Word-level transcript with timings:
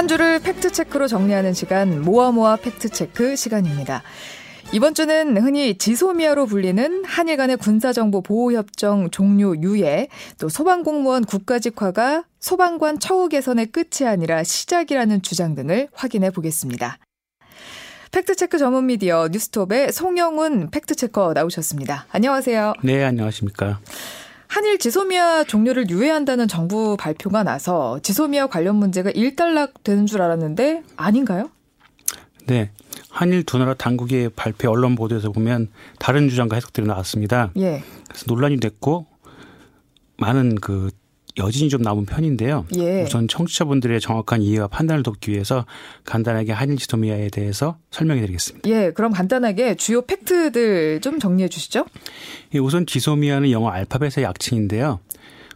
한 0.00 0.08
주를 0.08 0.38
팩트체크로 0.38 1.08
정리하는 1.08 1.52
시간 1.52 2.00
모아모아 2.00 2.56
팩트체크 2.56 3.36
시간입니다. 3.36 4.02
이번 4.72 4.94
주는 4.94 5.36
흔히 5.36 5.76
지소미아로 5.76 6.46
불리는 6.46 7.04
한일 7.04 7.36
간의 7.36 7.58
군사정보 7.58 8.22
보호협정 8.22 9.10
종료 9.10 9.54
유예, 9.60 10.08
또 10.38 10.48
소방공무원 10.48 11.26
국가직화가 11.26 12.24
소방관 12.38 12.98
처우 12.98 13.28
개선의 13.28 13.66
끝이 13.66 14.08
아니라 14.08 14.42
시작이라는 14.42 15.20
주장 15.20 15.54
등을 15.54 15.88
확인해 15.92 16.30
보겠습니다. 16.30 16.96
팩트체크 18.10 18.56
전문 18.56 18.86
미디어 18.86 19.28
뉴스톱의 19.30 19.92
송영훈 19.92 20.70
팩트체커 20.70 21.34
나오셨습니다. 21.34 22.06
안녕하세요. 22.10 22.72
네, 22.82 23.04
안녕하십니까. 23.04 23.80
한일 24.50 24.78
지소미아 24.78 25.44
종료를 25.44 25.88
유예한다는 25.90 26.48
정부 26.48 26.96
발표가 26.96 27.44
나서 27.44 28.00
지소미아 28.02 28.48
관련 28.48 28.74
문제가 28.74 29.10
일단락 29.12 29.84
되는 29.84 30.06
줄 30.06 30.20
알았는데 30.22 30.82
아닌가요? 30.96 31.50
네. 32.46 32.72
한일 33.10 33.44
두 33.44 33.58
나라 33.58 33.74
당국의 33.74 34.30
발표 34.30 34.70
언론 34.70 34.96
보도에서 34.96 35.30
보면 35.30 35.68
다른 36.00 36.28
주장과 36.28 36.56
해석들이 36.56 36.84
나왔습니다. 36.88 37.52
예. 37.58 37.84
그래서 38.08 38.24
논란이 38.26 38.58
됐고 38.58 39.06
많은 40.16 40.56
그 40.56 40.90
여진이 41.40 41.70
좀 41.70 41.82
남은 41.82 42.06
편인데요. 42.06 42.66
예. 42.76 43.02
우선 43.02 43.26
청취자분들의 43.26 44.00
정확한 44.00 44.42
이해와 44.42 44.68
판단을 44.68 45.02
돕기 45.02 45.32
위해서 45.32 45.64
간단하게 46.04 46.52
한일 46.52 46.76
지소미아에 46.76 47.30
대해서 47.30 47.78
설명해 47.90 48.20
드리겠습니다. 48.20 48.68
예, 48.70 48.90
그럼 48.92 49.12
간단하게 49.12 49.74
주요 49.76 50.02
팩트들 50.02 51.00
좀 51.00 51.18
정리해 51.18 51.48
주시죠. 51.48 51.86
예, 52.54 52.58
우선 52.58 52.86
지소미아는 52.86 53.50
영어 53.50 53.70
알파벳의 53.70 54.24
약칭인데요. 54.24 55.00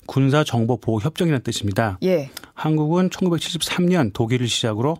군사 0.07 0.45
정보 0.45 0.77
보호 0.77 1.01
협정이라는 1.01 1.43
뜻입니다. 1.43 1.99
예. 2.03 2.31
한국은 2.55 3.11
1973년 3.11 4.13
독일을 4.13 4.49
시작으로 4.49 4.99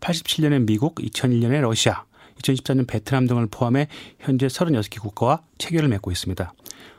87년에 0.00 0.64
미국, 0.64 0.96
2001년에 0.96 1.60
러시아, 1.60 2.04
2014년 2.42 2.86
베트남 2.86 3.26
등을 3.26 3.46
포함해 3.50 3.88
현재 4.20 4.46
36개 4.46 5.00
국가와 5.00 5.42
체결을 5.58 5.88
맺고 5.88 6.10
있습니다. 6.10 6.52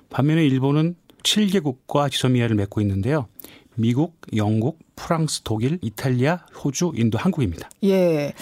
반면에 0.09 0.45
일본은 0.45 0.95
7개국과 1.23 2.11
지소미아를 2.11 2.55
맺고 2.55 2.81
있는데요. 2.81 3.27
미국, 3.75 4.15
영국, 4.35 4.79
프랑스, 4.95 5.41
독일, 5.43 5.79
이탈리아, 5.81 6.37
호주, 6.63 6.93
인도, 6.95 7.17
한국입니다. 7.17 7.69
예. 7.83 8.33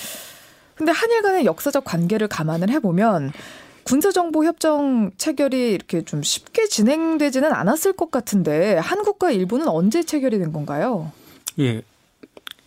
근데 0.75 0.91
한일 0.91 1.21
간의 1.21 1.45
역사적 1.45 1.83
관계를 1.85 2.27
감안을 2.27 2.69
해보면 2.69 3.31
군사정보 3.83 4.43
협정 4.43 5.11
체결이 5.17 5.71
이렇게 5.71 6.03
좀 6.03 6.21
쉽게 6.21 6.67
진행되지는 6.67 7.53
않았을 7.53 7.93
것 7.93 8.11
같은데 8.11 8.77
한국과 8.77 9.31
일본은 9.31 9.67
언제 9.67 10.03
체결이 10.03 10.39
된 10.39 10.51
건가요? 10.51 11.11
예. 11.59 11.81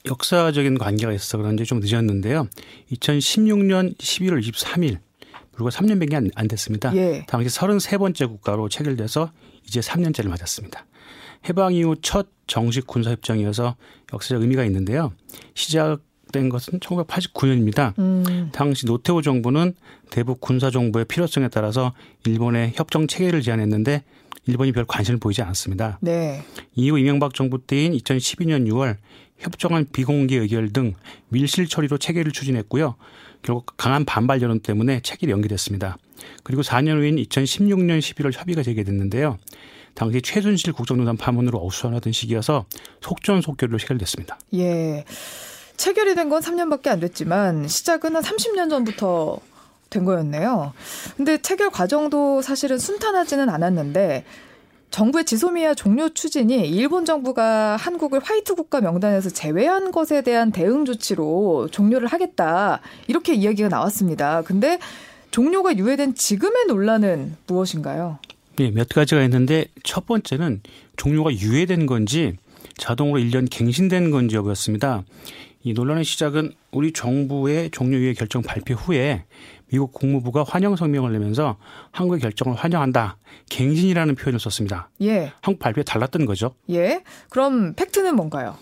역사적인 0.06 0.78
관계가 0.78 1.12
있어서 1.12 1.36
그런지 1.36 1.64
좀 1.64 1.81
늦었는데요. 1.81 2.48
2016년 2.92 3.97
11월 3.98 4.42
23일 4.42 4.98
불과 5.61 5.69
3년밖에 5.77 6.14
안, 6.14 6.30
안 6.34 6.48
됐습니다. 6.48 6.94
예. 6.97 7.25
당시 7.28 7.50
33번째 7.50 8.28
국가로 8.28 8.70
체결돼서 8.70 9.30
이제 9.66 9.80
3년째를 9.80 10.28
맞았습니다. 10.28 10.86
해방 11.48 11.75
이후 11.75 11.97
첫 12.00 12.28
정식 12.47 12.86
군사협정이어서 12.86 13.77
역사적 14.14 14.41
의미가 14.41 14.64
있는데요. 14.64 15.12
시작된 15.55 16.48
것은 16.48 16.81
1989년입니다. 16.81 17.98
음. 17.98 18.48
당시 18.53 18.86
노태우 18.86 19.20
정부는 19.20 19.75
대북 20.11 20.41
군사정보의 20.41 21.05
필요성에 21.05 21.48
따라서 21.48 21.92
일본의 22.25 22.72
협정 22.75 23.06
체결을 23.06 23.42
제안했는데 23.42 24.03
일본이 24.47 24.72
별 24.72 24.86
관심을 24.86 25.20
보이지 25.20 25.42
않았습니다. 25.42 25.98
네. 26.00 26.42
이후 26.75 26.98
이명박 26.98 27.34
정부 27.34 27.58
때인 27.66 27.92
2012년 27.92 28.66
6월 28.66 28.97
협정안 29.37 29.87
비공개 29.93 30.37
의결 30.37 30.72
등 30.72 30.94
밀실 31.28 31.69
처리로 31.69 31.99
체결을 31.99 32.32
추진했고요. 32.32 32.97
결국 33.42 33.66
강한 33.76 34.04
반발 34.04 34.42
여론 34.42 34.60
때문에 34.60 35.00
체결이 35.00 35.32
연기됐습니다. 35.32 35.96
그리고 36.44 36.62
4년 36.62 36.98
후인 36.98 37.16
2016년 37.16 37.98
11월 37.98 38.32
협의가 38.32 38.62
재개됐는데요. 38.62 39.38
당시 39.94 40.22
최순실 40.22 40.72
국정농단 40.72 41.16
파문으로 41.16 41.64
어수선하던 41.66 42.12
시기여서 42.12 42.66
속전속결로 43.00 43.78
체결됐습니다. 43.78 44.38
예. 44.54 45.04
체결이 45.76 46.14
된 46.14 46.28
건 46.28 46.42
3년밖에 46.42 46.88
안 46.88 47.00
됐지만 47.00 47.66
시작은 47.66 48.14
한 48.14 48.22
30년 48.22 48.68
전부터 48.70 49.38
된 49.88 50.04
거였네요. 50.04 50.72
근데 51.16 51.38
체결 51.38 51.70
과정도 51.70 52.42
사실은 52.42 52.78
순탄하지는 52.78 53.48
않았는데 53.48 54.24
정부의 54.90 55.24
지소미아 55.24 55.74
종료 55.74 56.08
추진이 56.08 56.68
일본 56.68 57.04
정부가 57.04 57.76
한국을 57.76 58.20
화이트 58.22 58.54
국가 58.54 58.80
명단에서 58.80 59.30
제외한 59.30 59.92
것에 59.92 60.22
대한 60.22 60.50
대응 60.50 60.84
조치로 60.84 61.68
종료를 61.70 62.08
하겠다. 62.08 62.80
이렇게 63.06 63.34
이야기가 63.34 63.68
나왔습니다. 63.68 64.42
근데 64.42 64.78
종료가 65.30 65.76
유예된 65.76 66.14
지금의 66.16 66.66
논란은 66.66 67.36
무엇인가요? 67.46 68.18
네, 68.56 68.72
몇 68.72 68.88
가지가 68.88 69.22
있는데 69.24 69.66
첫 69.84 70.06
번째는 70.06 70.60
종료가 70.96 71.32
유예된 71.32 71.86
건지 71.86 72.36
자동으로 72.76 73.20
1년 73.20 73.46
갱신된 73.48 74.10
건지 74.10 74.36
여부였습니다. 74.36 75.04
이 75.62 75.72
논란의 75.72 76.04
시작은 76.04 76.52
우리 76.72 76.92
정부의 76.92 77.70
종료 77.70 77.96
유예 77.98 78.14
결정 78.14 78.42
발표 78.42 78.74
후에 78.74 79.24
미국 79.70 79.92
국무부가 79.92 80.44
환영 80.47 80.76
성명을 80.76 81.12
내면서 81.12 81.56
한국의 81.92 82.20
결정을 82.20 82.56
환영한다. 82.56 83.19
갱신이라는 83.48 84.14
표현을 84.16 84.41
썼습니다. 84.41 84.91
예. 85.03 85.32
한국 85.41 85.60
발표와 85.60 85.84
달랐던 85.84 86.26
거죠. 86.26 86.54
예. 86.70 87.03
그럼 87.28 87.75
팩트는 87.75 88.16
뭔가요? 88.16 88.56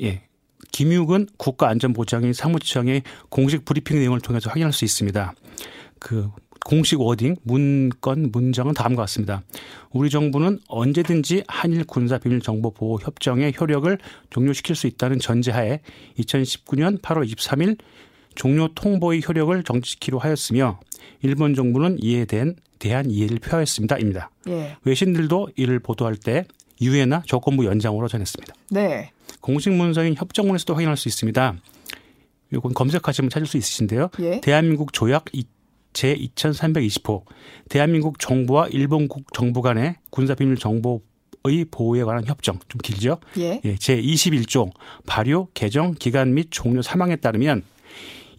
예. 0.00 0.22
김유근 0.72 1.28
국가안전보장회의 1.36 2.32
사무처장의 2.32 3.02
공식 3.28 3.64
브리핑 3.64 3.98
내용을 3.98 4.20
통해서 4.20 4.48
확인할 4.50 4.72
수 4.72 4.84
있습니다. 4.84 5.34
그 5.98 6.30
공식 6.64 7.00
wording, 7.00 7.36
문건, 7.42 8.30
문장은 8.32 8.74
다음과 8.74 9.02
같습니다. 9.02 9.42
우리 9.90 10.10
정부는 10.10 10.60
언제든지 10.68 11.44
한일 11.48 11.84
군사 11.84 12.18
비밀 12.18 12.40
정보 12.40 12.70
보호 12.70 12.98
협정의 13.00 13.52
효력을 13.58 13.98
종료시킬 14.30 14.76
수 14.76 14.86
있다는 14.86 15.18
전제하에 15.18 15.80
2019년 16.18 17.00
8월 17.00 17.28
23일 17.28 17.78
종료 18.34 18.68
통보의 18.74 19.22
효력을 19.26 19.62
정지시키려 19.62 20.18
하였으며 20.18 20.80
일본 21.22 21.54
정부는 21.54 21.98
이에 22.00 22.24
대한 22.24 22.56
대한 22.78 23.10
이해를 23.10 23.38
표하였습니다입니다. 23.38 24.30
예. 24.48 24.76
외신들도 24.84 25.50
이를 25.54 25.78
보도할 25.78 26.16
때 26.16 26.46
유예나 26.80 27.22
조건부 27.26 27.66
연장으로 27.66 28.08
전했습니다. 28.08 28.54
네. 28.70 29.12
공식 29.40 29.70
문서인 29.70 30.14
협정문에서도 30.16 30.74
확인할 30.74 30.96
수 30.96 31.08
있습니다. 31.08 31.56
이건 32.52 32.74
검색하시면 32.74 33.30
찾을 33.30 33.46
수 33.46 33.58
있으신데요. 33.58 34.08
예. 34.20 34.40
대한민국 34.40 34.92
조약 34.92 35.26
제 35.92 36.14
2320호 36.14 37.24
대한민국 37.68 38.18
정부와 38.18 38.68
일본국 38.68 39.32
정부 39.32 39.62
간의 39.62 39.96
군사비밀 40.10 40.56
정보 40.56 41.02
의 41.42 41.64
보호에 41.70 42.04
관한 42.04 42.26
협정 42.26 42.58
좀 42.68 42.78
길죠. 42.82 43.18
예. 43.38 43.62
예, 43.64 43.76
제 43.76 43.98
21조 43.98 44.70
발효, 45.06 45.48
개정, 45.54 45.94
기간 45.94 46.34
및 46.34 46.48
종료 46.50 46.82
사망에 46.82 47.16
따르면 47.16 47.62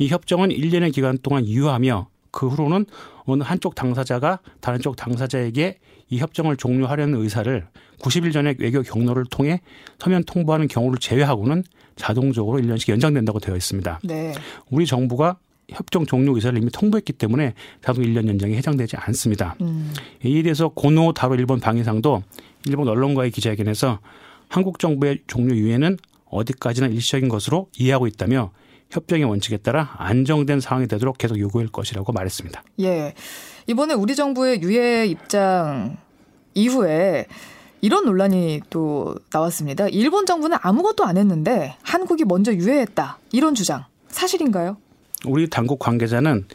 이 0.01 0.07
협정은 0.07 0.50
1년의 0.50 0.91
기간 0.91 1.19
동안 1.22 1.45
유효하며 1.45 2.07
그 2.31 2.47
후로는 2.47 2.88
어느 3.25 3.44
한쪽 3.44 3.75
당사자가 3.75 4.39
다른 4.59 4.79
쪽 4.79 4.95
당사자에게 4.95 5.78
이 6.09 6.17
협정을 6.17 6.57
종료하려는 6.57 7.22
의사를 7.22 7.67
90일 8.00 8.34
전에 8.34 8.56
외교 8.57 8.81
경로를 8.81 9.25
통해 9.29 9.62
서면 10.00 10.23
통보하는 10.23 10.67
경우를 10.67 10.97
제외하고는 10.97 11.63
자동적으로 11.97 12.59
1년씩 12.59 12.89
연장된다고 12.89 13.39
되어 13.39 13.56
있습니다. 13.56 14.00
네. 14.03 14.34
우리 14.72 14.88
정부가 14.88 15.38
협정 15.69 16.07
종료 16.07 16.33
의사를 16.33 16.57
이미 16.59 16.72
통보했기 16.72 17.13
때문에 17.13 17.53
자동 17.83 18.03
1년 18.03 18.28
연장이 18.28 18.56
해당되지 18.56 18.97
않습니다. 18.97 19.56
음. 19.62 19.94
이에 20.25 20.42
대해서 20.42 20.69
고노 20.69 21.13
다로 21.13 21.36
일본 21.36 21.59
방위상도 21.59 22.24
일본 22.65 22.88
언론과의 22.88 23.30
기자회견에서 23.30 24.00
한국 24.50 24.80
정부의 24.80 25.19
종료 25.27 25.56
유예는 25.56 25.98
어디까지나 26.25 26.88
일시적인 26.88 27.30
것으로 27.30 27.68
이해하고 27.77 28.07
있다며 28.07 28.51
협정의 28.91 29.23
원칙에 29.25 29.57
따라 29.57 29.95
안정된 29.97 30.59
상황이 30.59 30.88
되도록 30.88 31.17
계속 31.17 31.39
요구할 31.39 31.67
것이라고 31.67 32.11
말했습니다. 32.11 32.63
예. 32.81 33.13
이번에 33.67 33.93
우리 33.93 34.15
정부의 34.15 34.61
유예 34.61 35.05
입장 35.07 35.97
이후에 36.53 37.25
이런 37.79 38.05
논란이 38.05 38.61
또 38.69 39.15
나왔습니다. 39.33 39.88
일본 39.88 40.25
정부는 40.25 40.57
아무것도 40.61 41.03
안 41.03 41.17
했는데 41.17 41.75
한국이 41.81 42.25
먼저 42.25 42.53
유예했다. 42.53 43.17
이런 43.31 43.55
주장. 43.55 43.85
사실인가요? 44.09 44.77
우리 45.25 45.49
당국 45.49 45.79
관계자는 45.79 46.45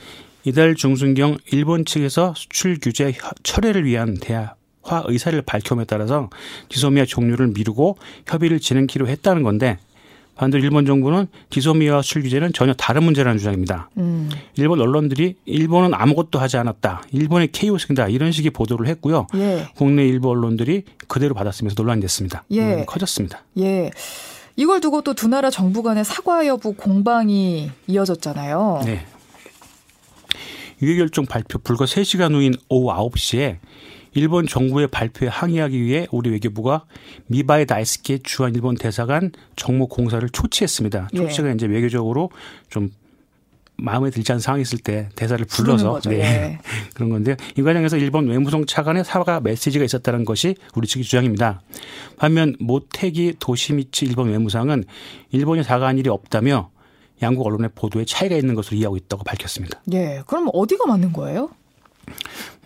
이달 0.44 0.74
중순경 0.76 1.38
일본 1.52 1.84
측에서 1.84 2.34
수출 2.36 2.78
규제 2.80 3.12
철회를 3.42 3.84
위한 3.84 4.14
대화 4.20 4.54
의사를 5.06 5.40
밝힘에 5.42 5.84
따라서 5.86 6.30
지소미아 6.68 7.06
종료를 7.06 7.48
미루고 7.48 7.96
협의를 8.26 8.60
진행키로 8.60 9.08
했다는 9.08 9.42
건데 9.42 9.78
반대로 10.36 10.62
일본 10.62 10.84
정부는 10.86 11.26
지소미아 11.50 12.02
수출 12.02 12.22
규제는 12.22 12.52
전혀 12.52 12.74
다른 12.74 13.02
문제라는 13.04 13.38
주장입니다. 13.38 13.88
음. 13.96 14.30
일본 14.56 14.80
언론들이 14.80 15.36
일본은 15.46 15.94
아무것도 15.94 16.38
하지 16.38 16.58
않았다. 16.58 17.02
일본의 17.10 17.48
케이오스다. 17.52 18.08
이런 18.08 18.32
식의 18.32 18.50
보도를 18.50 18.86
했고요. 18.88 19.26
예. 19.34 19.66
국내 19.76 20.06
일부 20.06 20.28
언론들이 20.30 20.84
그대로 21.08 21.34
받았으면서 21.34 21.74
논란이 21.82 22.02
됐습니다. 22.02 22.44
예. 22.50 22.60
논란이 22.62 22.86
커졌습니다. 22.86 23.42
예. 23.58 23.90
이걸 24.56 24.80
두고 24.80 25.02
또 25.02 25.14
두 25.14 25.28
나라 25.28 25.50
정부 25.50 25.82
간의 25.82 26.04
사과 26.04 26.46
여부 26.46 26.74
공방이 26.74 27.70
이어졌잖아요. 27.86 28.82
네. 28.84 29.06
유해결정 30.82 31.24
발표 31.26 31.58
불과 31.58 31.86
3시간 31.86 32.34
후인 32.34 32.54
오후 32.68 32.92
9시에 33.10 33.56
일본 34.16 34.46
정부의 34.46 34.88
발표에 34.88 35.28
항의하기 35.28 35.80
위해 35.82 36.06
우리 36.10 36.30
외교부가 36.30 36.86
미바의 37.26 37.66
다이스키의 37.66 38.20
주한 38.22 38.54
일본 38.54 38.74
대사관 38.74 39.30
정모 39.56 39.88
공사를 39.88 40.26
초치했습니다. 40.26 41.10
예. 41.12 41.16
초치가 41.16 41.50
예. 41.50 41.52
이제 41.52 41.66
외교적으로 41.66 42.30
좀 42.70 42.90
마음에 43.76 44.08
들지 44.08 44.32
않은 44.32 44.40
상황이 44.40 44.62
있을 44.62 44.78
때 44.78 45.10
대사를 45.16 45.44
불러서 45.44 46.00
네. 46.06 46.16
네. 46.16 46.58
그런 46.94 47.10
건데요. 47.10 47.36
이 47.58 47.62
과정에서 47.62 47.98
일본 47.98 48.26
외무성 48.26 48.64
차관의 48.64 49.04
사과 49.04 49.38
메시지가 49.40 49.84
있었다는 49.84 50.24
것이 50.24 50.54
우리 50.74 50.86
측의 50.86 51.04
주장입니다. 51.04 51.60
반면 52.16 52.56
모테기 52.58 53.34
도시미치 53.38 54.06
일본 54.06 54.30
외무상은 54.30 54.84
일본이 55.30 55.62
사과한 55.62 55.98
일이 55.98 56.08
없다며 56.08 56.70
양국 57.20 57.46
언론의 57.46 57.70
보도에 57.74 58.06
차이가 58.06 58.34
있는 58.34 58.54
것으로 58.54 58.78
이해하고 58.78 58.96
있다고 58.96 59.24
밝혔습니다. 59.24 59.82
예. 59.92 60.22
그럼 60.26 60.48
어디가 60.54 60.86
맞는 60.86 61.12
거예요? 61.12 61.50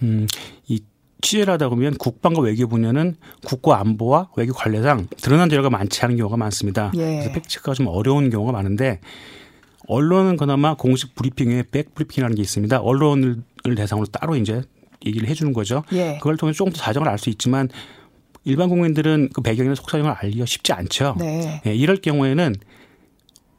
음, 0.03 0.29
이 0.69 0.81
취재를 1.21 1.53
하다 1.55 1.69
보면 1.69 1.97
국방과 1.97 2.41
외교 2.43 2.67
분야는 2.69 3.17
국가 3.45 3.79
안보와 3.81 4.31
외교 4.37 4.53
관례상 4.53 5.09
드러난 5.21 5.49
자료가 5.49 5.71
많지 5.71 6.05
않은 6.05 6.17
경우가 6.17 6.37
많습니다. 6.37 6.93
예. 6.97 7.01
그래서 7.01 7.33
팩트체크가 7.33 7.75
좀 7.75 7.87
어려운 7.89 8.31
경우가 8.31 8.53
많은데 8.53 9.01
언론은 9.89 10.37
그나마 10.37 10.75
공식 10.75 11.15
브리핑 11.15 11.51
에 11.51 11.65
백 11.71 11.95
브리핑이라는 11.95 12.37
게 12.37 12.43
있습니다. 12.43 12.79
언론을 12.81 13.43
대상으로 13.77 14.07
따로 14.07 14.37
이제 14.37 14.63
얘기를 15.05 15.29
해주는 15.29 15.53
거죠. 15.53 15.83
예. 15.93 16.15
그걸 16.19 16.37
통해 16.37 16.53
서 16.53 16.59
조금 16.59 16.73
더 16.73 16.79
사정을 16.79 17.09
알 17.09 17.19
수 17.19 17.31
있지만 17.31 17.69
일반 18.45 18.69
국민들은 18.69 19.31
그 19.35 19.43
배경이나 19.43 19.75
속사정을 19.75 20.13
알기가 20.13 20.47
쉽지 20.47 20.73
않죠. 20.73 21.17
네. 21.19 21.61
예, 21.67 21.75
이럴 21.75 21.97
경우에는 21.97 22.55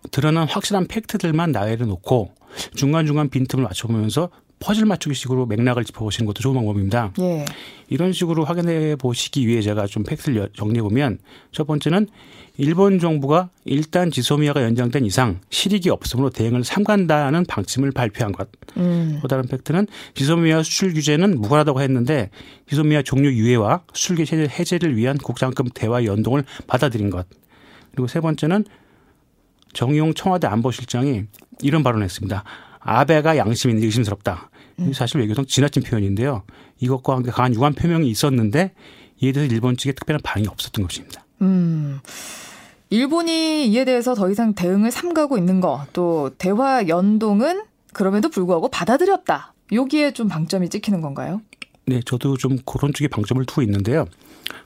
드러난 0.09 0.47
확실한 0.47 0.87
팩트들만 0.87 1.51
나열해 1.51 1.85
놓고 1.85 2.33
중간중간 2.75 3.29
빈틈을 3.29 3.63
맞춰보면서 3.63 4.29
퍼즐 4.61 4.85
맞추기 4.85 5.15
식으로 5.15 5.45
맥락을 5.47 5.83
짚어보시는 5.83 6.27
것도 6.27 6.41
좋은 6.41 6.55
방법입니다. 6.55 7.11
예. 7.19 7.45
이런 7.89 8.13
식으로 8.13 8.45
확인해 8.45 8.95
보시기 8.95 9.47
위해 9.47 9.61
제가 9.61 9.87
좀 9.87 10.03
팩트를 10.03 10.49
정리해 10.55 10.81
보면 10.81 11.17
첫 11.51 11.67
번째는 11.67 12.07
일본 12.57 12.99
정부가 12.99 13.49
일단 13.65 14.11
지소미아가 14.11 14.61
연장된 14.61 15.03
이상 15.03 15.39
실익이 15.49 15.89
없으므로 15.89 16.29
대응을 16.29 16.63
삼간다는 16.63 17.45
방침을 17.45 17.91
발표한 17.91 18.31
것. 18.33 18.49
음. 18.77 19.17
또 19.21 19.27
다른 19.27 19.47
팩트는 19.47 19.87
지소미아 20.13 20.61
수출 20.61 20.93
규제는 20.93 21.41
무관하다고 21.41 21.81
했는데 21.81 22.29
지소미아 22.69 23.01
종료 23.01 23.31
유예와 23.31 23.81
수출 23.93 24.15
규제 24.17 24.47
해제를 24.47 24.95
위한 24.95 25.17
국장급 25.17 25.69
대화 25.73 26.05
연동을 26.05 26.43
받아들인 26.67 27.09
것. 27.09 27.25
그리고 27.91 28.07
세 28.07 28.21
번째는 28.21 28.65
정용 29.73 30.13
청와대 30.13 30.47
안보실장이 30.47 31.23
이런 31.61 31.81
발언을 31.81 32.03
했습니다. 32.03 32.43
아베가 32.81 33.37
양심인데 33.37 33.85
의심스럽다. 33.85 34.49
음. 34.79 34.93
사실 34.93 35.19
외교상 35.21 35.45
지나친 35.45 35.83
표현인데요. 35.83 36.43
이것과 36.79 37.15
함께 37.15 37.31
강한 37.31 37.53
유감 37.53 37.73
표명이 37.73 38.09
있었는데 38.09 38.73
이에 39.19 39.31
대해서 39.31 39.53
일본 39.53 39.77
측에 39.77 39.93
특별한 39.93 40.21
반응이 40.23 40.47
없었던 40.47 40.85
것입니다. 40.85 41.23
음. 41.41 41.99
일본이 42.89 43.67
이에 43.67 43.85
대해서 43.85 44.13
더 44.15 44.29
이상 44.29 44.53
대응을 44.53 44.91
삼가고 44.91 45.37
있는 45.37 45.61
거, 45.61 45.85
또 45.93 46.31
대화 46.37 46.87
연동은 46.87 47.63
그럼에도 47.93 48.29
불구하고 48.29 48.69
받아들였다. 48.69 49.53
여기에 49.71 50.11
좀 50.11 50.27
방점이 50.27 50.67
찍히는 50.67 50.99
건가요? 50.99 51.41
네, 51.85 52.01
저도 52.05 52.35
좀 52.35 52.57
그런 52.65 52.93
쪽에 52.93 53.07
방점을 53.07 53.45
두고 53.45 53.61
있는데요. 53.61 54.05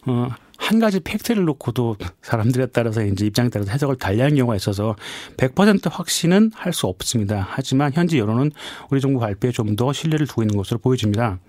어, 0.08 0.30
한 0.58 0.80
가지 0.80 1.00
팩트를 1.00 1.44
놓고도 1.46 1.98
사람들에 2.22 2.68
따라서 2.68 3.04
이제 3.04 3.26
입장에 3.26 3.50
따라서 3.50 3.72
해석을 3.72 3.98
달리하는 3.98 4.36
경우가 4.38 4.56
있어서 4.56 4.96
100% 5.38 5.90
확신은 5.92 6.52
할 6.56 6.74
수 6.74 6.88
없습니다. 6.88 7.48
하지만 7.50 7.92
현재 7.94 8.18
여론은 8.18 8.52
우리 8.90 9.00
정부 9.02 9.20
발표에 9.20 9.52
좀 9.52 9.76
더 9.76 9.92
신뢰를 9.94 10.28
두고 10.28 10.44
있는 10.44 10.56
것으로 10.58 10.80
보여집니다. 10.80 11.40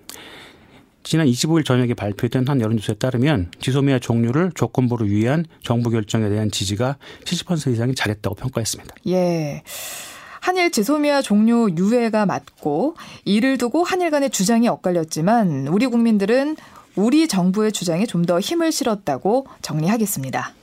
지난 1.03 1.25
25일 1.27 1.63
저녁에 1.63 1.93
발표된 1.93 2.45
한 2.47 2.59
여론조사에 2.59 2.95
따르면 2.97 3.51
지소미아 3.59 3.99
종료를 3.99 4.51
조건부로 4.53 5.05
위한 5.05 5.45
정부 5.63 5.89
결정에 5.89 6.27
대한 6.27 6.51
지지가 6.51 6.97
70% 7.23 7.71
이상이 7.71 7.95
잘했다고 7.95 8.35
평가했습니다. 8.35 8.95
예. 9.07 9.63
한일 10.41 10.71
지소미아 10.71 11.21
종료 11.21 11.69
유예가 11.69 12.25
맞고 12.25 12.95
이를 13.25 13.57
두고 13.57 13.83
한일 13.83 14.11
간의 14.11 14.29
주장이 14.29 14.67
엇갈렸지만 14.67 15.67
우리 15.69 15.87
국민들은 15.87 16.55
우리 16.97 17.27
정부의 17.27 17.71
주장에 17.71 18.05
좀 18.05 18.25
더 18.27 18.39
힘을 18.41 18.71
실었다고 18.73 19.47
정리하겠습니다. 19.61 20.53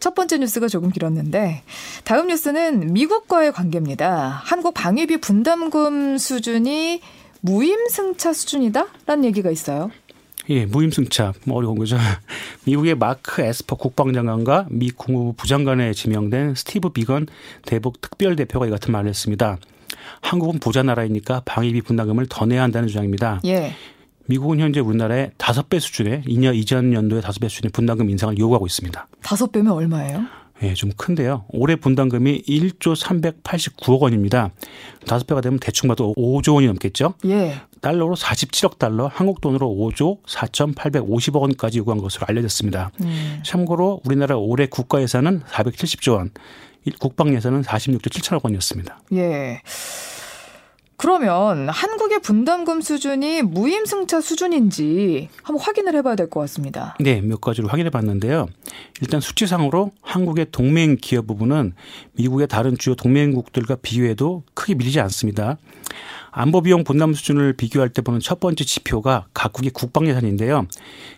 첫 0.00 0.14
번째 0.14 0.38
뉴스가 0.38 0.68
조금 0.68 0.90
길었는데 0.90 1.62
다음 2.04 2.28
뉴스는 2.28 2.92
미국과의 2.92 3.52
관계입니다. 3.52 4.40
한국 4.44 4.72
방위비 4.72 5.18
분담금 5.18 6.16
수준이 6.16 7.00
무임승차 7.40 8.32
수준이다라는 8.32 9.24
얘기가 9.24 9.50
있어요. 9.50 9.90
예, 10.48 10.64
무임승차 10.64 11.32
뭐 11.44 11.56
어려운 11.58 11.76
거죠. 11.76 11.98
미국의 12.64 12.94
마크 12.94 13.42
에스퍼 13.42 13.76
국방장관과 13.76 14.68
미 14.70 14.90
국무부 14.90 15.32
부장관에 15.32 15.92
지명된 15.92 16.54
스티브 16.54 16.90
비건 16.90 17.26
대북 17.66 18.00
특별 18.00 18.36
대표가 18.36 18.66
이 18.66 18.70
같은 18.70 18.92
말을 18.92 19.08
했습니다. 19.10 19.58
한국은 20.20 20.60
부자 20.60 20.82
나라이니까 20.84 21.42
방위비 21.44 21.82
분담금을 21.82 22.26
더 22.28 22.46
내야 22.46 22.62
한다는 22.62 22.86
주장입니다. 22.88 23.40
예. 23.44 23.74
미국은 24.26 24.60
현재 24.60 24.80
우리나라의 24.80 25.32
다섯 25.36 25.68
배 25.68 25.78
수준의 25.78 26.22
2년 26.22 26.54
이전 26.54 26.92
연도의 26.92 27.22
다섯 27.22 27.40
배 27.40 27.48
수준의 27.48 27.70
분담금 27.72 28.10
인상을 28.10 28.38
요구하고 28.38 28.66
있습니다. 28.66 29.06
다섯 29.22 29.50
배면 29.52 29.72
얼마예요? 29.72 30.24
예, 30.62 30.72
좀 30.74 30.90
큰데요. 30.96 31.44
올해 31.48 31.76
분담금이 31.76 32.42
1조 32.42 32.96
389억 32.96 34.00
원입니다. 34.00 34.50
다섯 35.06 35.26
배가 35.26 35.40
되면 35.40 35.58
대충 35.58 35.88
봐도 35.88 36.14
5조 36.16 36.54
원이 36.54 36.66
넘겠죠? 36.66 37.14
예. 37.26 37.60
달러로 37.82 38.16
47억 38.16 38.78
달러, 38.78 39.06
한국 39.06 39.40
돈으로 39.40 39.68
5조 39.68 40.24
4,850억 40.26 41.40
원까지 41.42 41.78
요구한 41.78 42.00
것으로 42.00 42.24
알려졌습니다. 42.26 42.90
음. 43.02 43.42
참고로 43.44 44.00
우리나라 44.04 44.36
올해 44.36 44.66
국가 44.66 45.02
예산은 45.02 45.42
470조 45.42 46.14
원, 46.14 46.30
국방 46.98 47.34
예산은 47.34 47.62
46조 47.62 48.08
7천억 48.08 48.44
원이었습니다. 48.44 49.00
예. 49.12 49.60
그러면 50.98 51.68
한국의 51.68 52.20
분담금 52.20 52.80
수준이 52.80 53.42
무임승차 53.42 54.20
수준인지 54.20 55.28
한번 55.42 55.62
확인을 55.62 55.94
해봐야 55.96 56.14
될 56.16 56.26
것 56.30 56.40
같습니다. 56.40 56.96
네, 57.00 57.20
몇 57.20 57.40
가지로 57.40 57.68
확인해 57.68 57.90
봤는데요. 57.90 58.48
일단 59.02 59.20
수치상으로 59.20 59.92
한국의 60.00 60.46
동맹 60.52 60.96
기업 61.00 61.26
부분은 61.26 61.74
미국의 62.14 62.48
다른 62.48 62.76
주요 62.78 62.94
동맹국들과 62.94 63.76
비교해도 63.82 64.42
크게 64.54 64.74
밀리지 64.74 64.98
않습니다. 65.00 65.58
안보 66.38 66.60
비용 66.60 66.84
분담 66.84 67.14
수준을 67.14 67.54
비교할 67.54 67.88
때 67.88 68.02
보는 68.02 68.20
첫 68.20 68.40
번째 68.40 68.62
지표가 68.62 69.28
각국의 69.32 69.70
국방 69.70 70.06
예산인데요. 70.06 70.66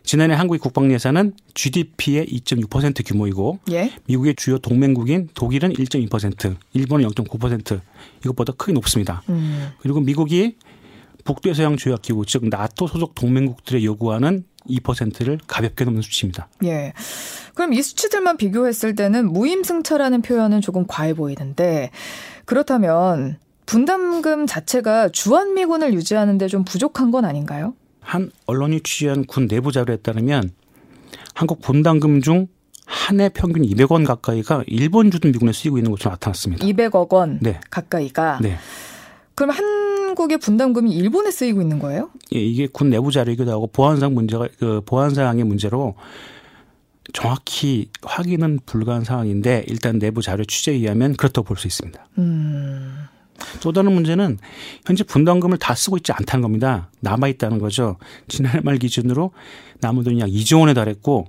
지난해 0.05 0.37
한국의 0.37 0.61
국방 0.61 0.93
예산은 0.93 1.33
GDP의 1.55 2.27
2.6% 2.27 3.05
규모이고 3.05 3.59
예? 3.73 3.91
미국의 4.07 4.37
주요 4.37 4.59
동맹국인 4.59 5.29
독일은 5.35 5.73
1.2%, 5.73 6.55
일본은 6.73 7.09
0.9% 7.09 7.81
이것보다 8.21 8.53
크게 8.53 8.73
높습니다. 8.75 9.25
음. 9.29 9.71
그리고 9.81 9.99
미국이 9.99 10.55
북대서양 11.25 11.79
조약기구 11.79 12.25
즉 12.27 12.49
나토 12.49 12.87
소속 12.87 13.17
동맹국들의 13.17 13.85
요구하는 13.85 14.45
2%를 14.71 15.41
가볍게 15.49 15.85
넘는 15.85 16.01
수치입니다. 16.01 16.49
예. 16.63 16.93
그럼 17.57 17.73
이 17.73 17.83
수치들만 17.83 18.37
비교했을 18.37 18.95
때는 18.95 19.33
무임승차라는 19.33 20.23
표현은 20.23 20.61
조금 20.61 20.87
과해 20.87 21.15
보이는데 21.15 21.91
그렇다면 22.45 23.39
분담금 23.73 24.47
자체가 24.47 25.11
주한미군을 25.11 25.93
유지하는데 25.93 26.49
좀 26.49 26.65
부족한 26.65 27.11
건 27.11 27.27
아닌가요? 27.27 27.75
한 28.01 28.31
언론이 28.47 28.81
취재한 28.81 29.27
군 29.27 29.47
내부 29.47 29.73
자료에 29.73 29.99
따르면 29.99 30.51
한국 31.35 31.61
분담금 31.61 32.23
중 32.23 32.47
한 32.91 33.21
해 33.21 33.29
평균 33.29 33.65
200원 33.65 34.07
가까이가 34.07 34.65
일본 34.67 35.11
주둔 35.11 35.31
미군에 35.33 35.53
쓰이고 35.53 35.77
있는 35.77 35.91
것으로 35.91 36.11
나타났습니다. 36.13 36.65
200억 36.65 37.13
원 37.13 37.39
네. 37.43 37.61
가까이가. 37.71 38.39
네. 38.41 38.57
그럼 39.35 39.51
한국의 39.51 40.39
분담금이 40.39 40.91
일본에 40.95 41.31
쓰이고 41.31 41.61
있는 41.61 41.79
거예요? 41.81 42.09
예, 42.35 42.39
이게 42.39 42.67
군 42.67 42.89
내부 42.89 43.13
자료이기도 43.13 43.51
하고 43.51 43.67
보안상 43.67 44.15
문제가 44.15 44.49
그 44.59 44.81
보안 44.87 45.11
사항의 45.11 45.45
문제로 45.45 45.97
정확히 47.13 47.91
확인은 48.03 48.61
불가한 48.65 49.05
상황인데 49.05 49.65
일단 49.69 49.99
내부 49.99 50.23
자료 50.23 50.45
취재에 50.47 50.77
의하면 50.77 51.15
그렇다고 51.15 51.47
볼 51.47 51.59
수 51.59 51.67
있습니다. 51.67 52.07
음. 52.17 53.05
또 53.61 53.73
다른 53.73 53.93
문제는 53.93 54.39
현재 54.87 55.05
분담금을 55.05 55.59
다 55.59 55.75
쓰고 55.75 55.97
있지 55.97 56.13
않다는 56.13 56.43
겁니다. 56.43 56.91
남아 57.01 57.29
있다는 57.29 57.59
거죠. 57.59 57.97
지난해 58.29 58.61
말 58.63 58.79
기준으로 58.79 59.33
남은 59.81 60.05
돈이 60.05 60.21
약 60.21 60.27
2조 60.29 60.61
원에 60.61 60.75
달했고 60.75 61.27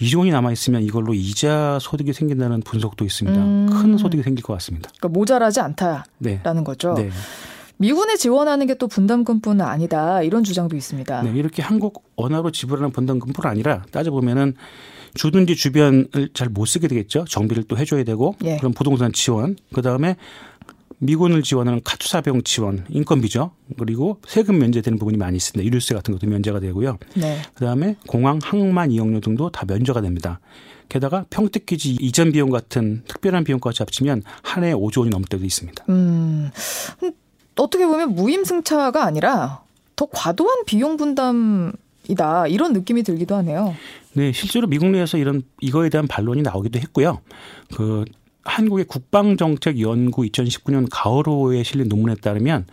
2조 0.00 0.18
원이 0.18 0.30
남아 0.30 0.52
있으면 0.52 0.82
이걸로 0.82 1.12
이자 1.14 1.78
소득이 1.80 2.12
생긴다는 2.12 2.60
분석도 2.62 3.04
있습니다. 3.04 3.38
음. 3.38 3.68
큰 3.70 3.98
소득이 3.98 4.22
생길 4.22 4.42
것 4.44 4.52
같습니다. 4.54 4.90
그러니까 4.98 5.18
모자라지 5.18 5.60
않다라는 5.60 6.04
네. 6.18 6.40
거죠. 6.64 6.94
네. 6.94 7.10
미군에 7.78 8.16
지원하는 8.16 8.66
게 8.66 8.74
또 8.78 8.88
분담금뿐은 8.88 9.64
아니다 9.64 10.22
이런 10.22 10.44
주장도 10.44 10.76
있습니다. 10.76 11.22
네, 11.22 11.32
이렇게 11.34 11.62
한국 11.62 12.04
원화로 12.16 12.50
지불하는 12.52 12.90
분담금뿐 12.90 13.44
아니라 13.46 13.82
따져 13.90 14.10
보면은 14.10 14.54
주둔지 15.14 15.56
주변을 15.56 16.08
잘 16.34 16.48
못 16.50 16.66
쓰게 16.66 16.88
되겠죠. 16.88 17.24
정비를 17.28 17.64
또 17.64 17.76
해줘야 17.78 18.04
되고 18.04 18.34
예. 18.44 18.56
그럼 18.58 18.72
부동산 18.72 19.12
지원 19.12 19.56
그 19.74 19.82
다음에 19.82 20.16
미군을 20.98 21.42
지원하는 21.42 21.80
카투사 21.84 22.22
병 22.22 22.42
지원 22.42 22.84
인건비죠. 22.88 23.50
그리고 23.78 24.18
세금 24.26 24.58
면제되는 24.58 24.98
부분이 24.98 25.16
많이 25.18 25.36
있습니다. 25.36 25.64
유류세 25.66 25.94
같은 25.94 26.14
것도 26.14 26.26
면제가 26.26 26.60
되고요. 26.60 26.98
네. 27.14 27.38
그다음에 27.54 27.96
공항 28.06 28.38
항만 28.42 28.90
이용료 28.90 29.20
등도 29.20 29.50
다 29.50 29.64
면제가 29.66 30.00
됩니다. 30.00 30.40
게다가 30.88 31.26
평택기지 31.30 31.98
이전 32.00 32.32
비용 32.32 32.50
같은 32.50 33.02
특별한 33.08 33.44
비용까지 33.44 33.82
합치면 33.82 34.22
한 34.42 34.64
해에 34.64 34.72
5조 34.72 35.00
원이 35.00 35.10
넘을 35.10 35.26
때도 35.26 35.44
있습니다. 35.44 35.84
음, 35.88 36.50
어떻게 37.56 37.86
보면 37.86 38.14
무임승차가 38.14 39.04
아니라 39.04 39.62
더 39.96 40.06
과도한 40.06 40.64
비용 40.64 40.96
분담이다 40.96 42.46
이런 42.48 42.72
느낌이 42.72 43.02
들기도 43.02 43.34
하네요. 43.36 43.74
네, 44.12 44.32
실제로 44.32 44.66
미국 44.66 44.88
내에서 44.90 45.18
이런 45.18 45.42
이거에 45.60 45.88
대한 45.88 46.06
반론이 46.06 46.42
나오기도 46.42 46.78
했고요. 46.78 47.20
그 47.74 48.04
한국의 48.46 48.86
국방정책연구 48.86 50.22
2019년 50.22 50.88
가을호에 50.90 51.62
실린 51.62 51.88
논문에 51.88 52.14
따르면 52.16 52.66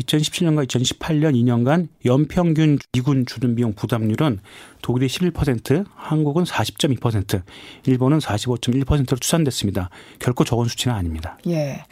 2017년과 0.00 0.66
2018년 0.66 1.34
2년간 1.34 1.88
연평균 2.04 2.78
미군 2.92 3.26
주둔 3.26 3.54
비용 3.54 3.74
부담률은 3.74 4.40
독일이 4.82 5.06
11%, 5.06 5.84
한국은 5.94 6.44
40.2%, 6.44 7.42
일본은 7.86 8.18
45.1%로 8.18 9.16
추산됐습니다. 9.18 9.90
결코 10.18 10.44
적은 10.44 10.66
수치는 10.66 10.94
아닙니다. 10.94 11.38
예. 11.46 11.84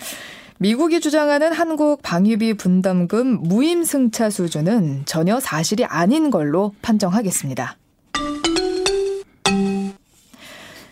미국이 0.59 1.01
주장하는 1.01 1.53
한국 1.53 2.03
방위비 2.03 2.55
분담금 2.55 3.43
무임승차 3.43 4.31
수준은 4.31 5.03
전혀 5.07 5.39
사실이 5.39 5.85
아닌 5.85 6.31
걸로 6.31 6.75
판정하겠습니다. 6.83 7.78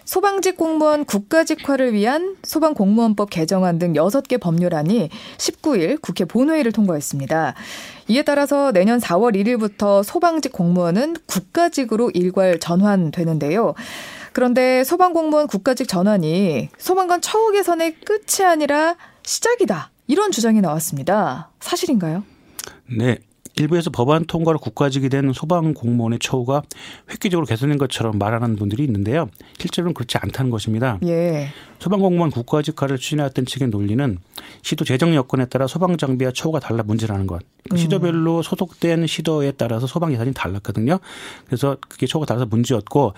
소방직 0.07 0.57
공무원 0.57 1.05
국가직화를 1.05 1.93
위한 1.93 2.37
소방공무원법 2.45 3.29
개정안 3.29 3.81
등 3.81 3.93
6개 3.93 4.41
법률안이 4.41 5.11
19일 5.37 6.01
국회 6.01 6.25
본회의를 6.25 6.71
통과했습니다. 6.71 7.55
이에 8.09 8.23
따라서 8.23 8.71
내년 8.71 9.01
4월 9.01 9.35
1일부터 9.35 10.05
소방직 10.05 10.53
공무원은 10.53 11.17
국가직으로 11.27 12.11
일괄 12.15 12.61
전환되는데요. 12.61 13.75
그런데 14.33 14.85
소방공무원 14.85 15.49
국가직 15.49 15.89
전환이 15.89 16.69
소방관 16.79 17.21
처우 17.21 17.51
개선의 17.51 17.97
끝이 17.97 18.47
아니라 18.47 18.95
시작이다. 19.25 19.91
이런 20.07 20.31
주장이 20.31 20.61
나왔습니다. 20.61 21.51
사실인가요? 21.59 22.23
네. 22.97 23.19
일부에서 23.59 23.89
법안 23.91 24.27
통과로 24.27 24.59
국가직이 24.59 25.09
된 25.09 25.33
소방 25.33 25.73
공무원의 25.73 26.19
처우가 26.19 26.63
획기적으로 27.11 27.47
개선된 27.47 27.79
것처럼 27.79 28.19
말하는 28.19 28.55
분들이 28.57 28.85
있는데요. 28.85 29.31
실제로는 29.59 29.95
그렇지 29.95 30.19
않다는 30.19 30.51
것입니다. 30.51 30.99
예. 31.05 31.49
소방 31.79 32.01
공무원 32.01 32.31
국가직화를 32.31 32.99
추진해왔던 32.99 33.47
측의 33.47 33.69
논리는 33.69 34.19
시도 34.63 34.85
재정 34.85 35.15
여건에 35.15 35.47
따라 35.47 35.67
소방 35.67 35.97
장비와 35.97 36.33
처우가 36.33 36.61
달라 36.61 36.83
문제라는 36.83 37.27
것. 37.27 37.41
그 37.71 37.75
음. 37.75 37.77
시도별로 37.79 38.43
소속된 38.43 39.07
시도에 39.07 39.53
따라서 39.53 39.87
소방 39.87 40.13
예산이 40.13 40.35
달랐거든요. 40.35 40.99
그래서 41.47 41.79
그게 41.89 42.07
처우가 42.07 42.27
달라서 42.27 42.47
문제였고 42.47 43.15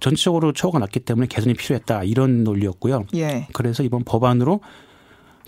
전체적으로 0.00 0.52
처우가 0.52 0.78
낮기 0.78 1.00
때문에 1.00 1.26
개선이 1.26 1.52
필요했다 1.54 2.04
이런 2.04 2.44
논리였고요. 2.44 3.04
예. 3.16 3.46
그래서 3.52 3.82
이번 3.82 4.04
법안으로 4.04 4.60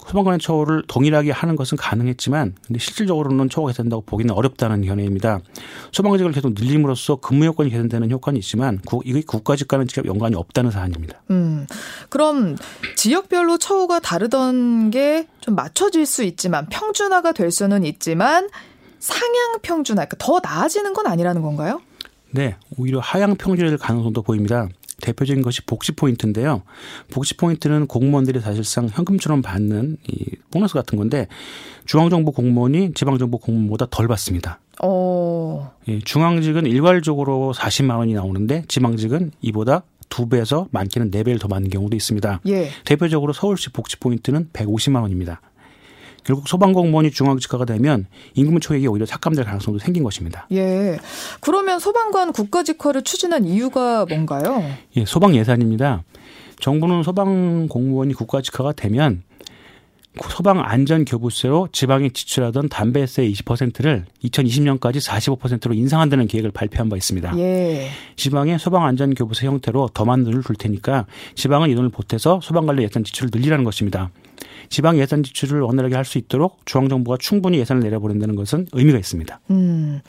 소방관의 0.06 0.40
처우를 0.40 0.82
동일하게 0.88 1.30
하는 1.30 1.56
것은 1.56 1.76
가능했지만 1.78 2.54
근데 2.66 2.78
실질적으로는 2.78 3.48
처우가 3.48 3.72
개선된다고 3.72 4.02
보기는 4.02 4.34
어렵다는 4.34 4.84
견해입니다. 4.84 5.40
소방직을 5.92 6.32
계속 6.32 6.54
늘림으로써 6.54 7.16
근무 7.16 7.46
여건이 7.46 7.70
개선되는 7.70 8.10
효과는 8.10 8.38
있지만 8.38 8.80
이게 9.04 9.22
국가직과는 9.22 9.86
직접 9.86 10.06
연관이 10.06 10.34
없다는 10.36 10.70
사안입니다. 10.70 11.22
음, 11.30 11.66
그럼 12.08 12.56
지역별로 12.96 13.58
처우가 13.58 14.00
다르던 14.00 14.90
게 14.90 15.26
좀 15.42 15.56
맞춰질 15.56 16.06
수 16.06 16.22
있지만 16.22 16.66
평준화가 16.68 17.32
될 17.32 17.50
수는 17.50 17.84
있지만 17.84 18.48
상향 19.00 19.58
평준화, 19.62 20.04
그러니까 20.06 20.16
더 20.18 20.40
나아지는 20.42 20.94
건 20.94 21.06
아니라는 21.06 21.42
건가요? 21.42 21.82
네, 22.30 22.56
오히려 22.78 23.00
하향 23.00 23.34
평준화될 23.34 23.76
가능성도 23.76 24.22
보입니다. 24.22 24.68
대표적인 25.02 25.42
것이 25.42 25.60
복지 25.66 25.92
포인트인데요. 25.92 26.62
복지 27.10 27.36
포인트는 27.36 27.86
공무원들이 27.86 28.40
사실상 28.40 28.88
현금처럼 28.88 29.42
받는 29.42 29.98
이 30.08 30.36
보너스 30.50 30.72
같은 30.72 30.96
건데 30.96 31.28
중앙정부 31.84 32.32
공무원이 32.32 32.94
지방정부 32.94 33.38
공무원보다 33.38 33.88
덜 33.90 34.08
받습니다. 34.08 34.60
어. 34.82 35.72
예, 35.88 35.98
중앙직은 35.98 36.66
일괄적으로 36.66 37.52
40만 37.54 37.98
원이 37.98 38.14
나오는데 38.14 38.64
지방직은 38.68 39.32
이보다 39.42 39.82
두 40.08 40.28
배에서 40.28 40.68
많게는 40.70 41.10
네 41.10 41.22
배를 41.22 41.38
더 41.38 41.48
받는 41.48 41.70
경우도 41.70 41.96
있습니다. 41.96 42.40
예. 42.48 42.68
대표적으로 42.84 43.32
서울시 43.32 43.70
복지 43.70 43.98
포인트는 43.98 44.50
150만 44.52 45.02
원입니다. 45.02 45.40
결국 46.24 46.48
소방공무원이 46.48 47.10
중앙직화가 47.10 47.64
되면 47.64 48.06
임금 48.34 48.60
초액이 48.60 48.86
오히려 48.86 49.06
삭감될 49.06 49.44
가능성도 49.44 49.78
생긴 49.78 50.02
것입니다. 50.02 50.46
예. 50.52 50.98
그러면 51.40 51.78
소방관 51.78 52.32
국가직화를 52.32 53.02
추진한 53.02 53.44
이유가 53.44 54.06
뭔가요? 54.06 54.62
예, 54.96 55.04
소방 55.04 55.34
예산입니다. 55.34 56.04
정부는 56.60 57.02
소방 57.02 57.66
공무원이 57.68 58.14
국가직화가 58.14 58.72
되면 58.72 59.22
소방 60.28 60.60
안전 60.60 61.04
교부세로 61.06 61.68
지방에 61.72 62.10
지출하던 62.10 62.68
담배세 62.68 63.26
20%를 63.28 64.04
2020년까지 64.24 65.00
45%로 65.00 65.74
인상한다는 65.74 66.26
계획을 66.26 66.50
발표한 66.50 66.90
바 66.90 66.96
있습니다. 66.96 67.38
예. 67.38 67.88
지방에 68.16 68.58
소방 68.58 68.84
안전 68.84 69.14
교부세 69.14 69.46
형태로 69.46 69.90
더 69.94 70.04
많은 70.04 70.24
돈을 70.24 70.42
줄 70.42 70.54
테니까 70.54 71.06
지방은 71.34 71.70
이 71.70 71.74
돈을 71.74 71.88
보태서 71.88 72.40
소방 72.42 72.66
관리 72.66 72.82
예산 72.82 73.04
지출을 73.04 73.30
늘리라는 73.32 73.64
것입니다. 73.64 74.10
지방 74.68 74.98
예산 74.98 75.22
지출을 75.22 75.60
원활하게 75.60 75.94
할 75.94 76.04
수 76.04 76.18
있도록 76.18 76.66
중앙 76.66 76.88
정부가 76.88 77.16
충분히 77.18 77.58
예산을 77.58 77.82
내려보낸다는 77.82 78.34
것은 78.36 78.66
의미가 78.72 78.98
있습니다. 78.98 79.40
음, 79.50 80.00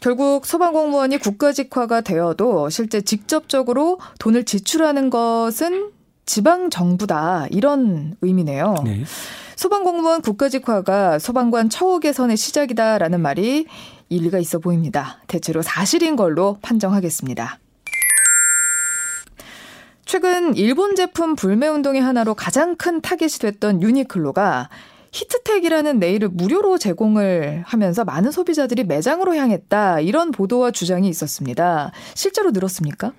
결국 0.00 0.46
소방공무원이 0.46 1.18
국가직화가 1.18 2.00
되어도 2.00 2.70
실제 2.70 3.00
직접적으로 3.02 3.98
돈을 4.18 4.44
지출하는 4.44 5.10
것은 5.10 5.90
지방 6.26 6.70
정부다 6.70 7.46
이런 7.50 8.16
의미네요. 8.22 8.76
네. 8.84 9.04
소방공무원 9.56 10.22
국가직화가 10.22 11.18
소방관 11.18 11.68
처우 11.70 12.00
개선의 12.00 12.36
시작이다라는 12.36 13.20
말이 13.20 13.66
일리가 14.08 14.38
있어 14.38 14.58
보입니다. 14.58 15.18
대체로 15.26 15.62
사실인 15.62 16.16
걸로 16.16 16.58
판정하겠습니다. 16.62 17.58
최근 20.04 20.54
일본 20.56 20.96
제품 20.96 21.34
불매 21.34 21.68
운동의 21.68 22.02
하나로 22.02 22.34
가장 22.34 22.76
큰 22.76 23.00
타겟이 23.00 23.38
됐던 23.40 23.82
유니클로가 23.82 24.68
히트텍이라는 25.12 25.98
네일을 25.98 26.28
무료로 26.28 26.78
제공을 26.78 27.62
하면서 27.64 28.04
많은 28.04 28.32
소비자들이 28.32 28.84
매장으로 28.84 29.36
향했다. 29.36 30.00
이런 30.00 30.32
보도와 30.32 30.72
주장이 30.72 31.08
있었습니다. 31.08 31.92
실제로 32.14 32.50
늘었습니까? 32.50 33.12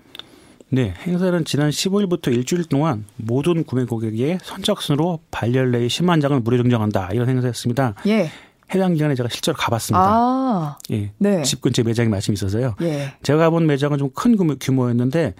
네, 0.70 0.94
행사는 1.06 1.46
지난 1.46 1.70
15일부터 1.70 2.34
일주일 2.34 2.66
동안 2.66 3.06
모든 3.16 3.64
구매 3.64 3.86
고객에게 3.86 4.40
선착순으로 4.44 5.20
발열레이 5.32 5.88
10만 5.88 6.22
장을 6.22 6.38
무료 6.42 6.58
증정한다. 6.58 7.10
이런 7.14 7.30
행사였습니다. 7.30 7.96
예. 8.08 8.30
해당 8.74 8.94
기간에 8.94 9.14
제가 9.16 9.30
실제로 9.30 9.56
가봤습니다. 9.56 10.04
아, 10.04 10.78
예. 10.92 11.12
네. 11.20 11.44
집 11.44 11.62
근처 11.62 11.84
매장이 11.84 12.10
마침 12.10 12.34
있어서요. 12.34 12.76
예. 12.82 13.14
제가 13.22 13.38
가본 13.40 13.68
매장은 13.68 13.98
좀 14.00 14.10
큰 14.16 14.36
규모였는데 14.60 15.36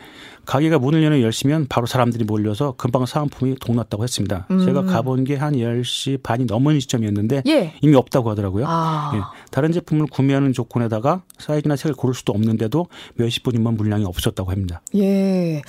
가게가 0.46 0.78
문을 0.80 1.04
여는 1.04 1.22
10시면 1.22 1.66
바로 1.70 1.88
사람들이 1.88 2.24
몰려서 2.26 2.76
금방 2.78 3.06
사은품이 3.06 3.56
동났다고 3.60 4.04
했습니다. 4.04 4.46
음. 4.52 4.64
제가 4.64 4.84
가본 4.84 5.24
게 5.24 5.36
한 5.36 5.54
10시 5.54 6.22
반이 6.24 6.46
넘은 6.46 6.80
시점이었는데 6.82 7.44
예. 7.48 7.74
이미 7.82 7.96
없다고 7.96 8.30
하더라고요. 8.30 8.66
아. 8.68 9.12
예. 9.16 9.20
다른 9.52 9.72
제품을 9.72 10.08
구매하는 10.08 10.54
조건에다가 10.54 11.24
사이즈나 11.40 11.76
색을 11.76 11.96
고를 11.96 12.14
수도 12.14 12.32
없는데도 12.34 12.88
몇십 13.16 13.44
분이면 13.44 13.76
물량이 13.76 14.06
없었다고 14.06 14.52
합니다. 14.52 14.82
예. 14.96 15.62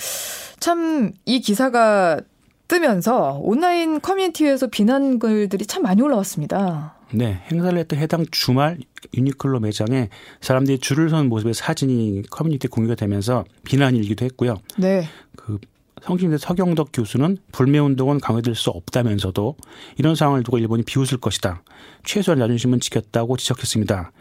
참 0.61 1.13
이 1.25 1.41
기사가 1.41 2.21
뜨면서 2.69 3.39
온라인 3.43 4.01
커뮤니티에서 4.01 4.67
비난 4.67 5.19
글들이 5.21 5.67
참 5.67 5.85
많이 5.85 6.03
올라왔습니다. 6.03 6.96
네, 7.13 7.41
행사를 7.51 7.77
했던 7.79 7.99
해당 7.99 8.25
주말 8.31 8.79
유니클로 9.15 9.61
매장에 9.61 10.09
사람들이 10.41 10.79
줄을 10.79 11.09
서는 11.09 11.29
모습의 11.29 11.55
사진이 11.55 12.23
커뮤니티에 12.31 12.69
공유가 12.69 12.95
되면서 12.95 13.45
비난이 13.65 13.99
일기도 13.99 14.25
했고요. 14.25 14.57
네. 14.77 15.05
그 15.37 15.59
성신대 16.03 16.39
서경덕 16.39 16.91
교수는 16.93 17.39
불매 17.53 17.79
운동은 17.79 18.21
강화될 18.21 18.55
수 18.55 18.71
없다면서도 18.71 19.57
이런 19.99 20.15
상황을 20.15 20.43
두고 20.43 20.59
일본이 20.59 20.83
비웃을 20.83 21.19
것이다. 21.19 21.63
최소한 22.05 22.39
자존심은 22.39 22.81
지켰다고 22.81 23.37
지적했습니다. 23.37 24.13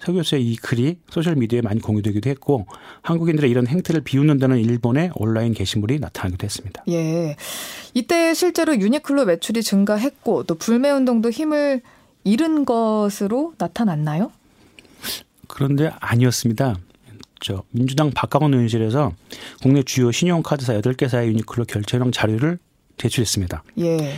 서 0.00 0.12
교수의 0.12 0.44
이 0.44 0.56
글이 0.56 0.98
소셜미디어에 1.10 1.62
많이 1.62 1.80
공유되기도 1.80 2.28
했고 2.30 2.66
한국인들의 3.02 3.48
이런 3.48 3.68
행태를 3.68 4.00
비웃는다는 4.00 4.58
일본의 4.58 5.12
온라인 5.14 5.54
게시물이 5.54 6.00
나타나기도 6.00 6.44
했습니다. 6.44 6.82
예. 6.88 7.36
이때 7.94 8.34
실제로 8.34 8.76
유니클로 8.76 9.24
매출이 9.24 9.62
증가했고 9.62 10.44
또 10.44 10.56
불매 10.56 10.90
운동도 10.90 11.30
힘을 11.30 11.82
잃은 12.24 12.64
것으로 12.64 13.54
나타났나요? 13.58 14.30
그런데 15.46 15.90
아니었습니다. 16.00 16.76
저 17.40 17.62
민주당 17.70 18.10
박강원 18.10 18.52
의원실에서 18.52 19.12
국내 19.62 19.82
주요 19.82 20.10
신용카드사 20.10 20.80
8개사의 20.80 21.28
유니클로 21.28 21.64
결제형 21.66 22.10
자료를 22.10 22.58
제출했습니다. 22.96 23.62
예. 23.78 24.14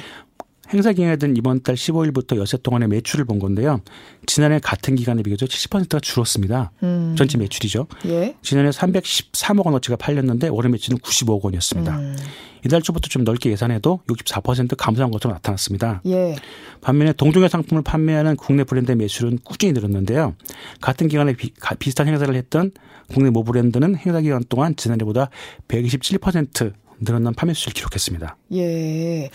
행사 0.73 0.93
기간에든 0.93 1.37
이번 1.37 1.63
달 1.63 1.75
15일부터 1.75 2.37
여세 2.37 2.57
동안의 2.57 2.89
매출을 2.89 3.25
본 3.25 3.39
건데요. 3.39 3.81
지난해 4.27 4.61
같은 4.61 4.95
기간에 4.95 5.23
비교해서 5.23 5.47
70%가 5.47 5.99
줄었습니다. 5.99 6.71
음. 6.85 7.15
전체 7.19 7.39
매출이죠. 7.39 7.89
예. 8.07 8.37
지난해 8.41 8.71
313억 8.71 9.67
원어치가 9.67 9.97
팔렸는데 9.97 10.49
올해 10.49 10.69
매출은 10.69 10.99
95억 10.99 11.43
원이었습니다. 11.43 11.99
음. 11.99 12.17
이달 12.65 12.83
초부터 12.83 13.09
좀 13.09 13.25
넓게 13.25 13.51
예산해도 13.51 14.01
64% 14.07 14.77
감소한 14.77 15.11
것으로 15.11 15.33
나타났습니다. 15.33 16.03
예. 16.07 16.37
반면에 16.81 17.13
동종의 17.13 17.49
상품을 17.49 17.83
판매하는 17.83 18.37
국내 18.37 18.65
브랜드의 18.65 18.97
매출은 18.97 19.41
꾸준히 19.45 19.73
늘었는데요. 19.73 20.35
같은 20.81 21.09
기간에 21.09 21.35
비, 21.35 21.53
비슷한 21.79 22.09
행사를 22.09 22.35
했던 22.35 22.73
국내 23.13 23.31
모 23.31 23.43
브랜드는 23.45 23.97
행사 23.97 24.21
기간 24.21 24.43
동안 24.49 24.77
지난해보다 24.77 25.31
127% 25.69 26.73
늘어난 27.01 27.35
판매 27.35 27.55
수를 27.55 27.73
기록했습니다. 27.73 28.37
예. 28.55 29.31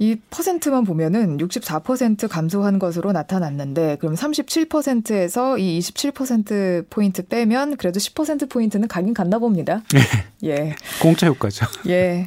이 0.00 0.16
퍼센트만 0.30 0.84
보면은 0.84 1.36
64% 1.36 2.26
감소한 2.26 2.78
것으로 2.78 3.12
나타났는데 3.12 3.98
그럼 4.00 4.14
37%에서 4.14 5.58
이 5.58 5.78
27% 5.78 6.86
포인트 6.88 7.22
빼면 7.26 7.76
그래도 7.76 8.00
10% 8.00 8.48
포인트는 8.48 8.88
가긴 8.88 9.12
갔나 9.12 9.38
봅니다. 9.38 9.82
네. 9.92 10.00
예. 10.48 10.74
공짜 11.02 11.26
효과죠. 11.26 11.66
예. 11.88 12.26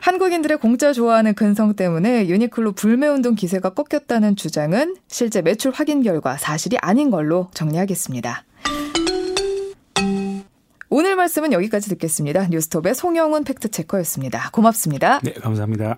한국인들의 0.00 0.58
공짜 0.58 0.92
좋아하는 0.92 1.32
근성 1.32 1.74
때문에 1.74 2.28
유니클로 2.28 2.72
불매운동 2.72 3.34
기세가 3.34 3.70
꺾였다는 3.70 4.36
주장은 4.36 4.96
실제 5.08 5.40
매출 5.40 5.72
확인 5.72 6.02
결과 6.02 6.36
사실이 6.36 6.76
아닌 6.82 7.10
걸로 7.10 7.48
정리하겠습니다. 7.54 8.44
오늘 10.90 11.16
말씀은 11.16 11.52
여기까지 11.52 11.88
듣겠습니다. 11.88 12.48
뉴스톱의 12.48 12.94
송영훈 12.94 13.44
팩트체커였습니다. 13.44 14.50
고맙습니다. 14.52 15.20
네, 15.24 15.32
감사합니다. 15.32 15.96